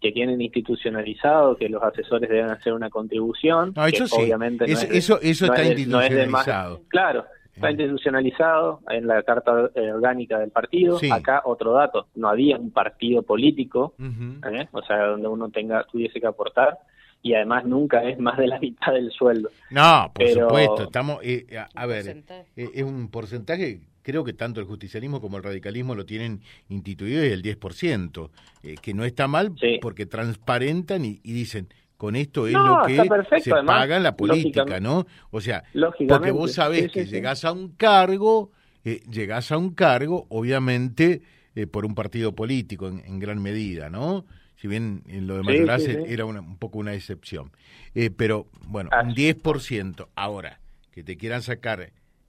que 0.00 0.12
tienen 0.12 0.40
institucionalizado 0.42 1.56
que 1.56 1.68
los 1.68 1.82
asesores 1.82 2.28
deben 2.28 2.50
hacer 2.50 2.72
una 2.72 2.90
contribución. 2.90 3.72
eso 3.86 4.06
sí. 4.08 4.20
obviamente 4.20 4.64
eso, 4.70 5.20
eso 5.22 5.46
está 5.46 5.64
institucionalizado. 5.64 6.80
claro, 6.88 7.24
está 7.54 7.70
institucionalizado 7.70 8.80
en 8.90 9.06
la 9.06 9.22
carta 9.22 9.70
eh, 9.74 9.92
orgánica 9.92 10.38
del 10.38 10.50
partido. 10.50 10.98
Acá 11.12 11.42
otro 11.44 11.72
dato, 11.72 12.08
no 12.16 12.28
había 12.28 12.58
un 12.58 12.72
partido 12.72 13.22
político, 13.22 13.94
¿eh? 14.00 14.68
o 14.72 14.82
sea, 14.82 15.06
donde 15.06 15.28
uno 15.28 15.48
tenga 15.50 15.84
tuviese 15.84 16.20
que 16.20 16.26
aportar 16.26 16.78
y 17.22 17.34
además 17.34 17.64
nunca 17.64 18.02
es 18.02 18.18
más 18.18 18.36
de 18.36 18.48
la 18.48 18.58
mitad 18.58 18.92
del 18.92 19.10
sueldo. 19.12 19.48
No, 19.70 20.10
por 20.12 20.28
supuesto, 20.28 20.82
estamos 20.84 21.20
eh, 21.22 21.46
a, 21.74 21.86
ver, 21.86 22.22
es 22.56 22.82
un 22.82 23.08
porcentaje 23.08 23.80
creo 24.02 24.24
que 24.24 24.32
tanto 24.32 24.60
el 24.60 24.66
justicialismo 24.66 25.20
como 25.20 25.36
el 25.36 25.42
radicalismo 25.42 25.94
lo 25.94 26.04
tienen 26.04 26.40
instituido 26.68 27.24
y 27.24 27.28
el 27.28 27.42
10%, 27.42 28.30
eh, 28.62 28.74
que 28.82 28.94
no 28.94 29.04
está 29.04 29.28
mal 29.28 29.52
porque 29.80 30.06
transparentan 30.06 31.04
y, 31.04 31.20
dicen, 31.22 31.68
con 31.96 32.16
esto 32.16 32.46
es 32.46 32.54
lo 32.54 32.82
que 32.84 33.40
se 33.40 33.50
paga 33.64 33.96
en 33.96 34.02
la 34.02 34.16
política, 34.16 34.80
¿no? 34.80 35.06
O 35.30 35.40
sea, 35.40 35.62
porque 36.08 36.32
vos 36.32 36.52
sabés 36.52 36.90
que 36.90 37.06
llegás 37.06 37.44
a 37.44 37.52
un 37.52 37.68
cargo, 37.68 38.50
eh, 38.84 39.00
llegás 39.08 39.52
a 39.52 39.56
un 39.56 39.72
cargo, 39.72 40.26
obviamente, 40.28 41.22
eh, 41.54 41.66
por 41.66 41.84
un 41.84 41.94
partido 41.94 42.32
político 42.32 42.88
en, 42.88 43.18
gran 43.18 43.42
medida, 43.42 43.90
¿no? 43.90 44.24
Si 44.56 44.68
bien 44.68 45.02
en 45.08 45.26
lo 45.26 45.36
de 45.36 45.42
Mayoraz 45.42 45.86
era 45.86 46.24
un 46.24 46.58
poco 46.58 46.78
una 46.78 46.94
excepción. 46.94 47.50
Eh, 47.94 48.10
pero, 48.10 48.46
bueno, 48.66 48.90
un 49.02 49.14
10%. 49.14 50.06
Ahora, 50.14 50.60
que 50.92 51.02
te 51.02 51.16
quieran 51.16 51.42
sacar 51.42 51.80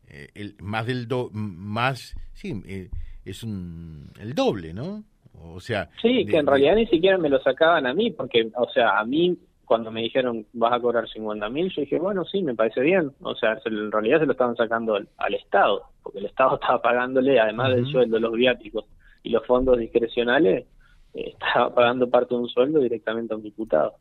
eh, 0.08 0.30
el, 0.36 0.56
más 0.60 0.86
del 0.86 1.08
do, 1.08 1.30
más, 1.32 2.16
sí, 2.34 2.62
eh, 2.66 2.90
es 3.26 3.44
un, 3.44 4.12
el 4.20 4.34
doble, 4.34 4.74
¿no? 4.74 5.04
O 5.42 5.60
sea... 5.60 5.90
Sí, 6.02 6.26
que 6.26 6.38
en 6.38 6.48
realidad 6.48 6.76
ni 6.76 6.88
siquiera 6.88 7.18
me 7.18 7.30
lo 7.30 7.42
sacaban 7.42 7.86
a 7.86 7.94
mí, 7.94 8.12
porque, 8.12 8.50
o 8.56 8.70
sea, 8.70 9.00
a 9.00 9.06
mí 9.06 9.38
cuando 9.66 9.92
me 9.92 10.02
dijeron 10.02 10.46
vas 10.54 10.74
a 10.74 10.80
cobrar 10.80 11.08
50 11.08 11.50
mil, 11.50 11.72
yo 11.74 11.82
dije, 11.82 11.98
bueno, 11.98 12.26
sí, 12.26 12.44
me 12.44 12.54
parece 12.54 12.82
bien. 12.82 13.12
O 13.22 13.36
sea, 13.36 13.58
en 13.66 13.92
realidad 13.92 14.20
se 14.20 14.26
lo 14.26 14.34
estaban 14.34 14.56
sacando 14.56 14.96
al, 14.96 15.34
Estado, 15.34 15.84
porque 16.04 16.20
el 16.20 16.26
Estado 16.26 16.56
estaba 16.62 16.82
pagándole, 16.82 17.40
además 17.40 17.76
del 17.76 17.88
sueldo, 17.88 18.20
los 18.20 18.34
viáticos 18.34 18.86
y 19.24 19.30
los 19.30 19.46
fondos 19.46 19.78
discrecionales, 19.80 20.66
eh, 21.14 21.34
estaba 21.40 21.74
pagando 21.74 22.10
parte 22.10 22.36
de 22.36 22.42
un 22.42 22.50
sueldo 22.50 22.80
directamente 22.80 23.34
a 23.34 23.38
un 23.38 23.44
diputado. 23.44 23.96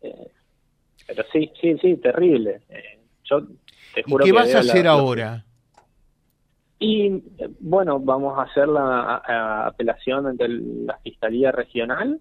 pero 0.00 1.24
sí, 1.32 1.50
sí, 1.60 1.78
sí, 1.78 1.96
terrible. 1.96 2.60
yo 3.24 3.46
¿Y 3.96 4.24
qué 4.24 4.32
vas 4.32 4.54
a 4.54 4.60
hacer 4.60 4.86
ahora? 4.86 5.44
Y 6.78 7.22
bueno, 7.60 8.00
vamos 8.00 8.36
a 8.38 8.42
hacer 8.42 8.66
la 8.66 9.66
apelación 9.66 10.26
ante 10.26 10.48
la 10.48 10.98
Fiscalía 10.98 11.52
Regional 11.52 12.20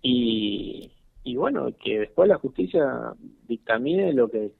y, 0.00 0.90
y 1.22 1.36
bueno, 1.36 1.68
que 1.78 2.00
después 2.00 2.28
la 2.28 2.38
justicia 2.38 3.12
dictamine 3.46 4.12
lo 4.14 4.28
que 4.28 4.50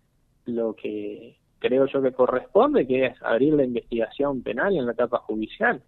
lo 0.44 0.74
que 0.74 1.36
creo 1.58 1.86
yo 1.86 2.02
que 2.02 2.12
corresponde, 2.12 2.86
que 2.86 3.06
es 3.06 3.22
abrir 3.22 3.54
la 3.54 3.64
investigación 3.64 4.42
penal 4.42 4.76
en 4.76 4.86
la 4.86 4.92
etapa 4.92 5.18
judicial. 5.18 5.82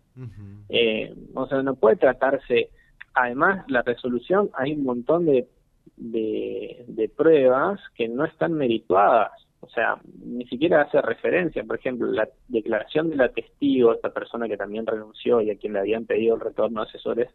Eh, 0.68 1.14
o 1.34 1.46
sea, 1.46 1.62
no 1.62 1.74
puede 1.74 1.96
tratarse, 1.96 2.70
además 3.14 3.64
la 3.68 3.82
resolución 3.82 4.50
hay 4.54 4.72
un 4.72 4.84
montón 4.84 5.26
de, 5.26 5.48
de, 5.96 6.84
de 6.86 7.08
pruebas 7.08 7.80
que 7.94 8.08
no 8.08 8.24
están 8.24 8.52
merituadas. 8.54 9.32
O 9.60 9.68
sea, 9.70 9.96
ni 10.22 10.44
siquiera 10.46 10.82
hace 10.82 11.00
referencia, 11.00 11.64
por 11.64 11.78
ejemplo, 11.78 12.06
la 12.06 12.28
declaración 12.48 13.08
de 13.08 13.16
la 13.16 13.30
testigo, 13.30 13.94
esta 13.94 14.10
persona 14.10 14.46
que 14.46 14.58
también 14.58 14.86
renunció 14.86 15.40
y 15.40 15.50
a 15.50 15.56
quien 15.56 15.72
le 15.72 15.78
habían 15.78 16.04
pedido 16.04 16.34
el 16.34 16.42
retorno 16.42 16.80
a 16.80 16.84
asesores, 16.84 17.30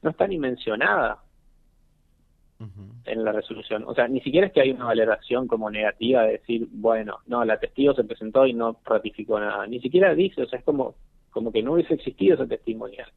no 0.00 0.10
está 0.10 0.28
ni 0.28 0.38
mencionada 0.38 1.22
en 3.04 3.24
la 3.24 3.32
resolución. 3.32 3.84
O 3.86 3.94
sea, 3.94 4.08
ni 4.08 4.20
siquiera 4.20 4.46
es 4.46 4.52
que 4.52 4.60
hay 4.60 4.70
una 4.70 4.86
valoración 4.86 5.46
como 5.46 5.70
negativa 5.70 6.22
de 6.22 6.32
decir, 6.32 6.68
bueno, 6.70 7.18
no, 7.26 7.44
la 7.44 7.58
testigo 7.58 7.94
se 7.94 8.04
presentó 8.04 8.46
y 8.46 8.54
no 8.54 8.78
ratificó 8.84 9.38
nada. 9.40 9.66
Ni 9.66 9.80
siquiera 9.80 10.14
dice, 10.14 10.42
o 10.42 10.48
sea, 10.48 10.58
es 10.58 10.64
como, 10.64 10.94
como 11.36 11.52
que 11.52 11.62
no 11.62 11.74
hubiese 11.74 11.92
existido 11.92 12.34
ese 12.34 12.46
testimonial. 12.46 13.12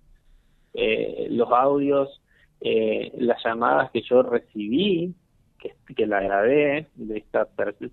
Eh, 0.74 1.28
los 1.32 1.50
audios, 1.54 2.22
eh, 2.60 3.14
las 3.18 3.42
llamadas 3.42 3.92
que 3.92 4.02
yo 4.02 4.24
recibí 4.24 5.16
que, 5.58 6.06
la 6.06 6.20
grabé 6.20 6.88
de 6.96 7.18
esta 7.18 7.48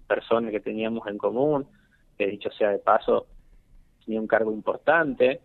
persona 0.08 0.50
que 0.50 0.58
teníamos 0.58 1.06
en 1.06 1.16
común, 1.16 1.68
que 2.18 2.26
dicho 2.26 2.50
sea 2.50 2.70
de 2.70 2.80
paso, 2.80 3.28
tenía 4.04 4.20
un 4.20 4.26
cargo 4.26 4.50
importante, 4.50 5.42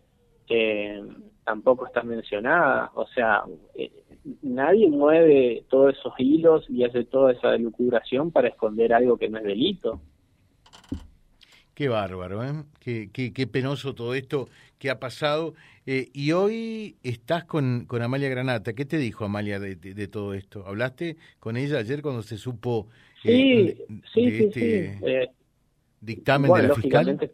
eh, 0.49 0.99
tampoco 1.43 1.85
está 1.85 2.01
mencionada, 2.01 2.89
o 2.95 3.05
sea, 3.05 3.43
eh, 3.75 3.91
nadie 4.41 4.89
mueve 4.89 5.63
todos 5.69 5.95
esos 5.95 6.13
hilos 6.17 6.67
y 6.71 6.85
hace 6.85 7.03
toda 7.03 7.33
esa 7.33 7.55
lucubración 7.55 8.31
para 8.31 8.47
esconder 8.47 8.95
algo 8.95 9.19
que 9.19 9.29
no 9.29 9.37
es 9.37 9.43
delito. 9.43 10.01
Qué 11.73 11.87
bárbaro, 11.87 12.43
¿eh? 12.43 12.51
Qué, 12.79 13.09
qué, 13.13 13.33
qué 13.33 13.47
penoso 13.47 13.95
todo 13.95 14.13
esto 14.13 14.49
que 14.77 14.89
ha 14.89 14.99
pasado. 14.99 15.53
Eh, 15.85 16.09
y 16.13 16.31
hoy 16.33 16.97
estás 17.01 17.45
con, 17.45 17.85
con 17.85 18.01
Amalia 18.01 18.29
Granata. 18.29 18.73
¿Qué 18.73 18.85
te 18.85 18.97
dijo 18.97 19.25
Amalia 19.25 19.59
de, 19.59 19.75
de, 19.75 20.07
todo 20.07 20.33
esto? 20.33 20.65
¿Hablaste 20.67 21.17
con 21.39 21.57
ella 21.57 21.79
ayer 21.79 22.01
cuando 22.01 22.23
se 22.23 22.37
supo 22.37 22.87
eh, 23.23 23.85
sí, 24.13 24.31
sí, 24.31 24.43
este 24.43 24.99
eh, 25.01 25.29
dictamen 26.01 26.53
de 26.53 26.67
la 26.67 26.75
fiscal? 26.75 27.31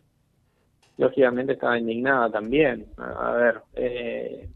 Lógicamente 0.98 1.53
estaba 1.53 1.77
indignada 1.77 2.32
también. 2.32 2.86
A 2.98 3.32
ver, 3.32 3.62
eh, 3.75 4.50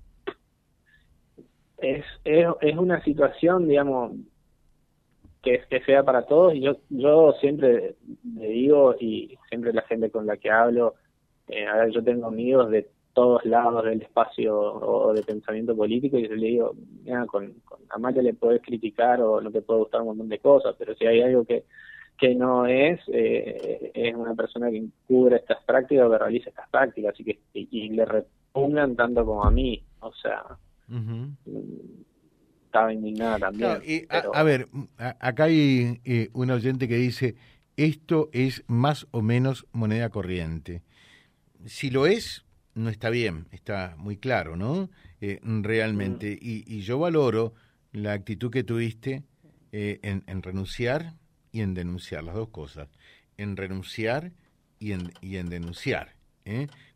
es, 1.78 2.06
es, 2.24 2.48
es 2.62 2.78
una 2.78 3.04
situación, 3.04 3.68
digamos, 3.68 4.14
que 5.42 5.56
es 5.56 5.66
que 5.68 5.82
sea 5.82 6.04
para 6.04 6.24
todos. 6.24 6.54
Y 6.54 6.62
yo 6.62 6.78
yo 6.90 7.34
siempre 7.40 7.96
le 8.36 8.48
digo 8.48 8.96
y 9.00 9.38
siempre 9.50 9.74
la 9.74 9.82
gente 9.84 10.10
con 10.10 10.26
la 10.26 10.38
que 10.38 10.52
hablo 10.52 10.96
eh, 11.48 11.68
a 11.68 11.78
ver 11.78 11.92
yo 11.92 12.04
tengo 12.04 12.28
amigos 12.28 12.70
de 12.70 12.90
todos 13.14 13.44
lados 13.44 13.84
del 13.84 14.02
espacio 14.02 14.58
o 14.58 15.14
de 15.14 15.22
pensamiento 15.24 15.76
político 15.76 16.18
y 16.18 16.28
yo 16.28 16.36
le 16.36 16.48
digo 16.48 16.76
mira 17.04 17.26
con, 17.26 17.54
con 17.66 17.80
Amalia 17.90 18.22
le 18.22 18.34
puedes 18.34 18.62
criticar 18.62 19.22
o 19.22 19.42
no 19.42 19.52
te 19.52 19.62
puede 19.62 19.82
gustar 19.82 20.02
un 20.02 20.08
montón 20.08 20.30
de 20.30 20.40
cosas 20.40 20.76
pero 20.80 20.96
si 20.96 21.06
hay 21.06 21.22
algo 21.22 21.44
que 21.44 21.66
que 22.18 22.36
no 22.36 22.68
es 22.68 23.02
eh, 23.08 23.92
es 23.94 24.16
una 24.16 24.34
persona 24.34 24.70
que 24.72 24.86
cubre 25.08 25.38
estas 25.38 25.62
prácticas 25.66 26.06
o 26.06 26.12
que 26.12 26.18
realiza 26.20 26.50
estas 26.52 26.70
prácticas 26.70 27.20
y 27.20 27.24
que 27.26 27.40
y, 27.54 27.90
le 27.90 28.06
repugnan 28.06 28.96
tanto 28.96 29.26
como 29.26 29.44
a 29.44 29.52
mí 29.52 29.84
o 30.00 30.14
sea 30.14 30.44
estaba 32.72 32.94
indignada 32.94 33.38
también. 33.38 34.08
a, 34.10 34.44
ver, 34.44 34.70
acá 34.98 35.44
hay 35.44 36.00
eh, 36.06 36.30
un 36.32 36.52
oyente 36.52 36.88
que 36.88 36.96
dice, 36.96 37.36
esto 37.76 38.30
es 38.32 38.64
más 38.68 39.08
o 39.12 39.22
menos 39.22 39.68
moneda 39.74 40.10
corriente. 40.10 40.82
Si 41.66 41.90
lo 41.90 42.08
es, 42.08 42.46
no 42.74 42.90
está 42.90 43.10
bien, 43.10 43.48
está 43.52 43.96
muy 43.98 44.16
claro, 44.16 44.56
¿no? 44.56 44.90
Eh, 45.20 45.42
realmente. 45.44 46.36
Mm. 46.36 46.40
Y, 46.42 46.82
yo 46.82 46.98
valoro 46.98 47.54
la 47.92 48.14
actitud 48.14 48.50
que 48.50 48.64
tuviste 48.64 49.24
eh, 49.74 50.00
en, 50.02 50.42
renunciar 50.42 51.16
y 51.52 51.60
en 51.60 51.74
denunciar, 51.74 52.24
las 52.24 52.36
dos 52.36 52.50
cosas. 52.50 52.88
En 53.36 53.58
renunciar 53.58 54.32
y 54.80 54.94
en, 54.94 55.12
y 55.20 55.36
en 55.36 55.50
denunciar, 55.50 56.16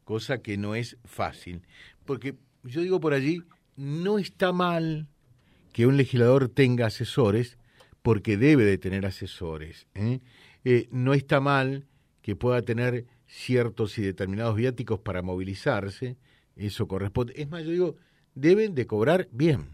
cosa 0.05 0.41
que 0.41 0.57
no 0.57 0.73
es 0.73 0.97
fácil. 1.03 1.63
Porque 2.05 2.35
yo 2.63 2.79
digo 2.79 3.01
por 3.01 3.13
allí, 3.13 3.43
no 3.75 4.19
está 4.19 4.53
mal 4.53 5.09
que 5.75 5.85
un 5.85 5.97
legislador 5.97 6.47
tenga 6.47 6.85
asesores 6.85 7.57
porque 8.01 8.37
debe 8.37 8.63
de 8.63 8.77
tener 8.77 9.05
asesores. 9.05 9.87
¿eh? 9.93 10.21
Eh, 10.63 10.87
no 10.89 11.13
está 11.13 11.41
mal 11.41 11.85
que 12.21 12.37
pueda 12.37 12.61
tener 12.61 13.07
ciertos 13.27 13.97
y 13.97 14.01
determinados 14.01 14.55
viáticos 14.55 15.01
para 15.01 15.21
movilizarse, 15.21 16.15
eso 16.55 16.87
corresponde. 16.87 17.33
Es 17.35 17.49
más, 17.49 17.65
yo 17.65 17.71
digo, 17.71 17.95
deben 18.35 18.73
de 18.73 18.87
cobrar 18.87 19.27
bien. 19.33 19.65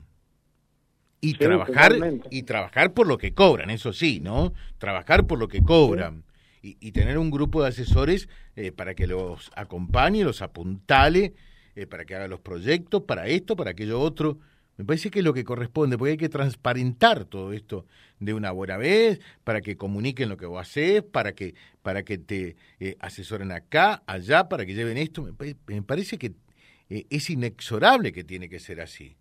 Y 1.21 1.35
trabajar 1.35 1.93
y 2.31 2.41
trabajar 2.41 2.95
por 2.95 3.05
lo 3.05 3.19
que 3.19 3.35
cobran, 3.35 3.69
eso 3.69 3.93
sí, 3.93 4.19
¿no? 4.21 4.53
Trabajar 4.79 5.27
por 5.27 5.37
lo 5.37 5.47
que 5.47 5.61
cobran. 5.61 6.23
Y, 6.63 6.77
y, 6.79 6.93
tener 6.93 7.19
un 7.19 7.29
grupo 7.29 7.61
de 7.61 7.69
asesores 7.69 8.27
eh, 8.55 8.71
para 8.71 8.95
que 8.95 9.05
los 9.05 9.51
acompañe, 9.55 10.23
los 10.23 10.41
apuntale, 10.41 11.35
eh, 11.75 11.85
para 11.85 12.05
que 12.05 12.15
haga 12.15 12.27
los 12.27 12.39
proyectos, 12.39 13.03
para 13.03 13.27
esto, 13.27 13.55
para 13.55 13.71
aquello 13.71 13.99
otro. 13.99 14.39
Me 14.81 14.85
parece 14.85 15.11
que 15.11 15.19
es 15.19 15.25
lo 15.25 15.35
que 15.35 15.43
corresponde, 15.43 15.95
porque 15.95 16.13
hay 16.13 16.17
que 16.17 16.27
transparentar 16.27 17.25
todo 17.25 17.53
esto 17.53 17.85
de 18.19 18.33
una 18.33 18.49
buena 18.49 18.77
vez, 18.77 19.21
para 19.43 19.61
que 19.61 19.77
comuniquen 19.77 20.27
lo 20.27 20.37
que 20.37 20.47
vos 20.47 20.59
haces, 20.59 21.03
para 21.03 21.33
que, 21.33 21.53
para 21.83 22.01
que 22.01 22.17
te 22.17 22.55
eh, 22.79 22.97
asesoren 22.99 23.51
acá, 23.51 24.01
allá, 24.07 24.49
para 24.49 24.65
que 24.65 24.73
lleven 24.73 24.97
esto. 24.97 25.21
Me, 25.67 25.83
parece 25.83 26.17
que 26.17 26.33
eh, 26.89 27.05
es 27.11 27.29
inexorable 27.29 28.11
que 28.11 28.23
tiene 28.23 28.49
que 28.49 28.59
ser 28.59 28.81
así. 28.81 29.17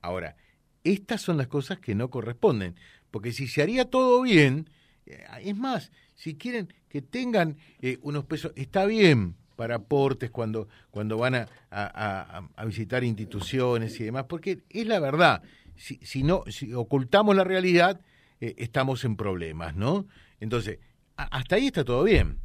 Ahora, 0.00 0.36
estas 0.84 1.20
son 1.20 1.38
las 1.38 1.48
cosas 1.48 1.80
que 1.80 1.96
no 1.96 2.08
corresponden, 2.08 2.76
porque 3.10 3.32
si 3.32 3.48
se 3.48 3.62
haría 3.62 3.86
todo 3.86 4.22
bien, 4.22 4.70
eh, 5.06 5.24
es 5.42 5.56
más, 5.56 5.90
si 6.14 6.36
quieren 6.36 6.72
que 6.88 7.02
tengan 7.02 7.56
unos 8.02 8.26
pesos, 8.26 8.52
está 8.54 8.86
bien, 8.86 9.34
para 9.60 9.74
aportes 9.74 10.30
cuando, 10.30 10.68
cuando 10.90 11.18
van 11.18 11.34
a, 11.34 11.46
a, 11.70 12.64
visitar 12.64 13.04
instituciones 13.04 14.00
y 14.00 14.04
demás, 14.04 14.24
porque 14.26 14.62
es 14.70 14.86
la 14.86 14.98
verdad, 15.00 15.42
si, 15.76 15.96
si 16.02 16.22
no, 16.22 16.44
si 16.48 16.72
ocultamos 16.72 17.36
la 17.36 17.44
realidad, 17.44 18.00
eh, 18.40 18.54
estamos 18.56 19.04
en 19.04 19.16
problemas, 19.16 19.76
¿no? 19.76 20.06
Entonces, 20.40 20.78
hasta 21.14 21.56
ahí 21.56 21.66
está 21.66 21.84
todo 21.84 22.04
bien. 22.04 22.38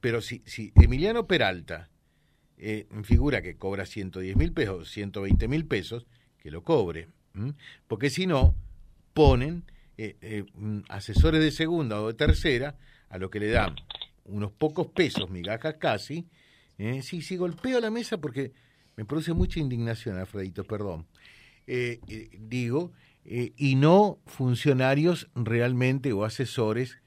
Pero 0.00 0.20
si, 0.20 0.42
si 0.46 0.72
Emiliano 0.74 1.28
Peralta 1.28 1.90
eh, 2.58 2.88
figura 3.04 3.40
que 3.40 3.56
cobra 3.56 3.86
110 3.86 4.36
mil 4.36 4.52
pesos, 4.52 4.90
120 4.90 5.46
mil 5.46 5.64
pesos, 5.64 6.08
que 6.38 6.50
lo 6.50 6.64
cobre. 6.64 7.06
Porque 7.86 8.10
si 8.10 8.26
no, 8.26 8.56
ponen 9.14 9.62
eh, 9.96 10.44
asesores 10.88 11.40
de 11.40 11.52
segunda 11.52 12.00
o 12.00 12.08
de 12.08 12.14
tercera 12.14 12.76
a 13.10 13.18
lo 13.18 13.30
que 13.30 13.38
le 13.38 13.50
dan 13.50 13.76
unos 14.28 14.52
pocos 14.52 14.88
pesos, 14.88 15.30
migajas 15.30 15.74
casi. 15.74 16.26
¿eh? 16.78 17.02
Sí, 17.02 17.22
sí, 17.22 17.36
golpeo 17.36 17.80
la 17.80 17.90
mesa 17.90 18.18
porque 18.18 18.52
me 18.96 19.04
produce 19.04 19.32
mucha 19.32 19.60
indignación, 19.60 20.18
Alfredito, 20.18 20.64
perdón. 20.64 21.06
Eh, 21.66 22.00
eh, 22.08 22.30
digo, 22.38 22.92
y 23.28 23.74
no 23.74 24.20
funcionarios 24.26 25.28
realmente 25.34 26.12
o 26.12 26.24
asesores 26.24 26.98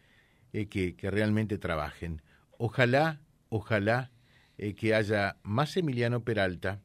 que, 0.51 0.67
que, 0.67 1.11
realmente 1.11 1.57
trabajen. 1.57 2.21
Ojalá, 2.57 3.21
ojalá 3.47 4.11
que 4.75 4.93
haya 4.93 5.37
más 5.43 5.77
Emiliano 5.77 6.25
Peralta, 6.25 6.81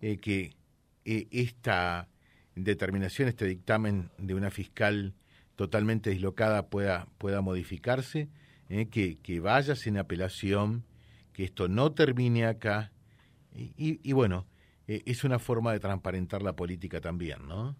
que 0.00 0.56
esta 1.04 2.08
determinación, 2.54 3.28
este 3.28 3.44
dictamen 3.44 4.10
de 4.16 4.34
una 4.34 4.50
fiscal 4.50 5.12
totalmente 5.54 6.08
dislocada 6.08 6.68
pueda, 6.68 7.06
pueda 7.18 7.42
modificarse 7.42 8.30
¿eh? 8.72 8.88
que, 8.88 9.18
que 9.20 9.40
vayas 9.40 9.86
en 9.86 9.98
apelación, 9.98 10.84
que 11.32 11.44
esto 11.44 11.68
no 11.68 11.92
termine 11.92 12.46
acá. 12.46 12.90
Y, 13.54 14.00
y, 14.02 14.12
bueno, 14.12 14.46
eh, 14.88 15.02
es 15.04 15.24
una 15.24 15.38
forma 15.38 15.72
de 15.72 15.80
transparentar 15.80 16.42
la 16.42 16.54
política 16.54 17.00
también, 17.00 17.46
¿no? 17.46 17.76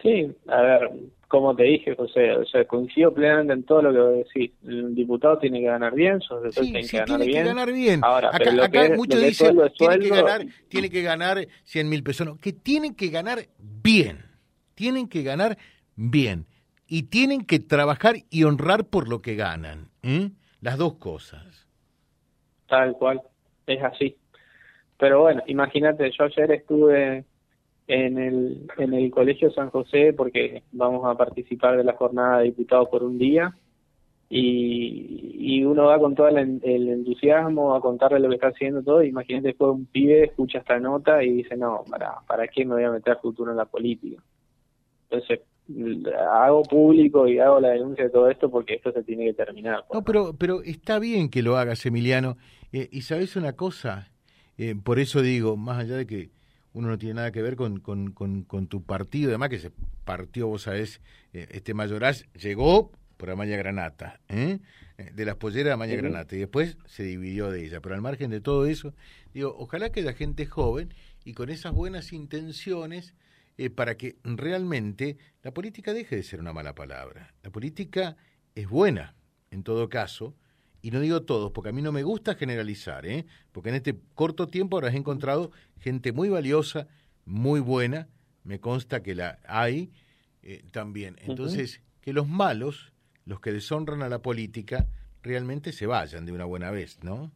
Sí, 0.00 0.32
a 0.46 0.62
ver, 0.62 0.90
como 1.26 1.56
te 1.56 1.64
dije, 1.64 1.96
José, 1.96 2.30
o 2.30 2.46
sea, 2.46 2.64
coincido 2.66 3.12
plenamente 3.12 3.52
en 3.52 3.64
todo 3.64 3.82
lo 3.82 3.92
que 3.92 4.18
decís. 4.18 4.52
El 4.64 4.94
diputado 4.94 5.38
tiene 5.38 5.58
que 5.58 5.66
ganar 5.66 5.92
bien, 5.92 6.20
sus 6.20 6.38
asesores 6.38 6.70
tienen 6.70 6.88
que 6.88 6.96
ganar 6.98 7.06
tiene 7.18 7.24
bien. 7.26 7.42
Que 7.42 7.48
ganar 7.48 7.72
bien. 7.72 8.00
Ahora, 8.04 8.30
acá, 8.32 8.64
acá 8.64 8.94
muchos 8.94 9.20
dicen, 9.20 9.58
tiene, 9.76 9.98
que 9.98 10.08
ganar, 10.08 10.46
tiene 10.68 10.88
que 10.88 11.02
ganar 11.02 11.48
100 11.64 11.88
mil 11.88 12.04
pesos. 12.04 12.28
No, 12.28 12.36
que 12.36 12.52
tienen 12.52 12.94
que 12.94 13.08
ganar 13.08 13.48
bien. 13.58 14.24
Tienen 14.76 15.08
que 15.08 15.24
ganar 15.24 15.58
bien 15.96 16.46
y 16.88 17.04
tienen 17.04 17.44
que 17.44 17.60
trabajar 17.60 18.16
y 18.30 18.44
honrar 18.44 18.86
por 18.86 19.08
lo 19.08 19.20
que 19.20 19.36
ganan. 19.36 19.90
Las 20.60 20.78
dos 20.78 20.94
cosas. 20.94 21.68
Tal 22.66 22.94
cual, 22.94 23.20
es 23.66 23.82
así. 23.82 24.16
Pero 24.98 25.20
bueno, 25.20 25.42
imagínate, 25.46 26.10
yo 26.10 26.24
ayer 26.24 26.50
estuve 26.50 27.24
en 27.86 28.18
el, 28.18 28.68
en 28.78 28.94
el 28.94 29.10
Colegio 29.10 29.50
San 29.52 29.70
José 29.70 30.12
porque 30.12 30.64
vamos 30.72 31.04
a 31.06 31.16
participar 31.16 31.76
de 31.76 31.84
la 31.84 31.92
jornada 31.92 32.38
de 32.38 32.44
diputados 32.44 32.88
por 32.88 33.04
un 33.04 33.18
día 33.18 33.54
y, 34.30 35.34
y 35.38 35.64
uno 35.64 35.86
va 35.86 35.98
con 35.98 36.14
todo 36.14 36.28
el, 36.28 36.38
entusiasmo 36.62 37.74
a 37.74 37.80
contarle 37.80 38.18
lo 38.18 38.28
que 38.28 38.34
está 38.34 38.48
haciendo 38.48 38.82
todo. 38.82 39.02
Imagínate 39.02 39.48
después 39.48 39.72
un 39.72 39.86
pibe 39.86 40.24
escucha 40.24 40.58
esta 40.58 40.78
nota 40.80 41.22
y 41.22 41.32
dice, 41.32 41.56
no, 41.56 41.84
¿para, 41.88 42.20
¿para 42.26 42.48
qué 42.48 42.64
me 42.64 42.74
voy 42.74 42.84
a 42.84 42.90
meter 42.90 43.18
futuro 43.22 43.50
en 43.50 43.56
la 43.56 43.66
política? 43.66 44.22
Entonces, 45.04 45.40
hago 46.30 46.62
público 46.62 47.28
y 47.28 47.38
hago 47.38 47.60
la 47.60 47.70
denuncia 47.70 48.04
de 48.04 48.10
todo 48.10 48.30
esto 48.30 48.50
porque 48.50 48.74
esto 48.74 48.92
se 48.92 49.02
tiene 49.02 49.26
que 49.26 49.34
terminar. 49.34 49.84
No, 49.92 50.02
pero, 50.02 50.34
pero 50.38 50.62
está 50.62 50.98
bien 50.98 51.28
que 51.28 51.42
lo 51.42 51.56
hagas, 51.56 51.84
Emiliano. 51.84 52.36
Eh, 52.72 52.88
y 52.90 53.02
sabes 53.02 53.36
una 53.36 53.52
cosa, 53.52 54.10
eh, 54.56 54.74
por 54.82 54.98
eso 54.98 55.22
digo, 55.22 55.56
más 55.56 55.78
allá 55.78 55.96
de 55.96 56.06
que 56.06 56.30
uno 56.72 56.88
no 56.88 56.98
tiene 56.98 57.14
nada 57.14 57.32
que 57.32 57.42
ver 57.42 57.56
con, 57.56 57.80
con, 57.80 58.12
con, 58.12 58.66
tu 58.66 58.82
partido, 58.82 59.30
además 59.30 59.48
que 59.48 59.56
ese 59.56 59.72
partido, 60.04 60.48
vos 60.48 60.62
sabés, 60.62 61.00
eh, 61.32 61.46
este 61.50 61.74
Mayoraz 61.74 62.24
llegó 62.34 62.92
por 63.16 63.30
Amaya 63.30 63.56
Granata, 63.56 64.20
de 64.28 65.24
las 65.24 65.34
polleras 65.36 65.66
de 65.66 65.72
Amaya 65.72 65.96
Granata, 65.96 66.36
y 66.36 66.38
después 66.38 66.76
se 66.86 67.02
dividió 67.02 67.50
de 67.50 67.64
ella. 67.64 67.80
Pero 67.80 67.96
al 67.96 68.00
margen 68.00 68.30
de 68.30 68.40
todo 68.40 68.66
eso, 68.66 68.94
digo, 69.34 69.56
ojalá 69.58 69.90
que 69.90 70.02
la 70.02 70.12
gente 70.12 70.46
joven 70.46 70.94
y 71.24 71.32
con 71.32 71.50
esas 71.50 71.72
buenas 71.72 72.12
intenciones 72.12 73.14
eh, 73.58 73.70
para 73.70 73.96
que 73.96 74.16
realmente 74.22 75.18
la 75.42 75.52
política 75.52 75.92
deje 75.92 76.14
de 76.14 76.22
ser 76.22 76.38
una 76.38 76.52
mala 76.52 76.76
palabra. 76.76 77.34
La 77.42 77.50
política 77.50 78.16
es 78.54 78.68
buena, 78.68 79.16
en 79.50 79.64
todo 79.64 79.88
caso, 79.88 80.36
y 80.80 80.92
no 80.92 81.00
digo 81.00 81.22
todos, 81.22 81.50
porque 81.50 81.70
a 81.70 81.72
mí 81.72 81.82
no 81.82 81.90
me 81.90 82.04
gusta 82.04 82.36
generalizar, 82.36 83.04
¿eh? 83.04 83.26
porque 83.50 83.70
en 83.70 83.74
este 83.74 83.98
corto 84.14 84.46
tiempo 84.46 84.76
habrás 84.76 84.94
encontrado 84.94 85.50
gente 85.80 86.12
muy 86.12 86.28
valiosa, 86.28 86.86
muy 87.24 87.58
buena, 87.58 88.08
me 88.44 88.60
consta 88.60 89.02
que 89.02 89.16
la 89.16 89.40
hay 89.44 89.90
eh, 90.42 90.62
también. 90.70 91.16
Entonces, 91.22 91.82
que 92.00 92.12
los 92.12 92.28
malos, 92.28 92.92
los 93.24 93.40
que 93.40 93.50
deshonran 93.50 94.02
a 94.02 94.08
la 94.08 94.22
política, 94.22 94.86
realmente 95.22 95.72
se 95.72 95.86
vayan 95.86 96.26
de 96.26 96.32
una 96.32 96.44
buena 96.44 96.70
vez, 96.70 97.00
¿no? 97.02 97.32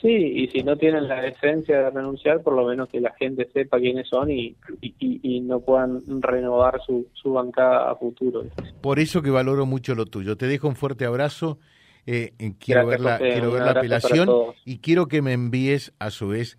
Sí, 0.00 0.08
y 0.08 0.48
si 0.48 0.62
no 0.62 0.76
tienen 0.76 1.08
la 1.08 1.20
decencia 1.20 1.78
de 1.78 1.90
renunciar, 1.90 2.42
por 2.42 2.54
lo 2.54 2.66
menos 2.66 2.88
que 2.88 3.00
la 3.00 3.12
gente 3.14 3.48
sepa 3.52 3.78
quiénes 3.78 4.08
son 4.08 4.30
y, 4.30 4.56
y, 4.80 5.40
no 5.40 5.60
puedan 5.60 6.00
renovar 6.22 6.80
su, 6.86 7.08
su 7.12 7.32
bancada 7.34 7.90
a 7.90 7.96
futuro. 7.96 8.44
Por 8.80 8.98
eso 8.98 9.20
que 9.20 9.30
valoro 9.30 9.66
mucho 9.66 9.94
lo 9.94 10.06
tuyo. 10.06 10.36
Te 10.36 10.46
dejo 10.46 10.68
un 10.68 10.76
fuerte 10.76 11.04
abrazo. 11.04 11.58
Eh, 12.06 12.32
quiero 12.58 12.86
ver 12.86 13.00
la, 13.00 13.18
quiero 13.18 13.52
ver 13.52 13.62
la 13.62 13.72
apelación 13.72 14.28
y 14.64 14.78
quiero 14.78 15.06
que 15.06 15.20
me 15.20 15.34
envíes 15.34 15.92
a 15.98 16.10
su 16.10 16.28
vez 16.28 16.56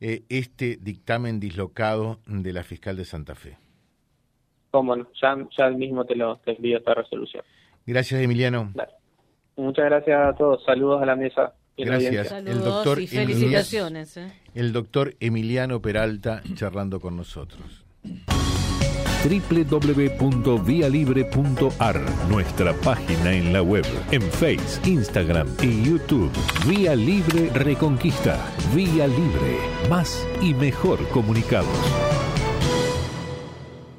eh, 0.00 0.22
este 0.30 0.78
dictamen 0.80 1.40
dislocado 1.40 2.20
de 2.26 2.52
la 2.54 2.62
fiscal 2.62 2.96
de 2.96 3.04
Santa 3.04 3.34
Fe. 3.34 3.58
Cómo 4.70 4.96
no, 4.96 5.08
ya, 5.20 5.36
ya 5.56 5.68
mismo 5.70 6.06
te 6.06 6.16
lo 6.16 6.36
te 6.38 6.52
envío 6.52 6.78
esta 6.78 6.94
resolución. 6.94 7.44
Gracias, 7.86 8.22
Emiliano. 8.22 8.72
Muchas 9.56 9.84
gracias 9.84 10.20
a 10.20 10.34
todos. 10.36 10.64
Saludos 10.64 11.02
a 11.02 11.06
la 11.06 11.16
mesa. 11.16 11.54
Gracias. 11.78 12.32
el 12.32 12.60
doctor 12.60 13.00
y 13.00 13.06
felicitaciones. 13.06 14.16
¿eh? 14.16 14.32
El 14.54 14.72
doctor 14.72 15.14
Emiliano 15.20 15.80
Peralta 15.80 16.42
charlando 16.54 17.00
con 17.00 17.16
nosotros 17.16 17.84
www.vialibre.ar, 19.24 22.00
nuestra 22.28 22.72
página 22.74 23.32
en 23.32 23.52
la 23.52 23.62
web, 23.62 23.84
en 24.10 24.22
Face, 24.22 24.80
Instagram 24.88 25.48
y 25.62 25.84
YouTube. 25.84 26.30
Vía 26.66 26.94
Libre 26.94 27.50
Reconquista. 27.52 28.38
Vía 28.74 29.06
Libre. 29.06 29.58
Más 29.90 30.26
y 30.40 30.54
mejor 30.54 31.06
comunicados. 31.08 32.17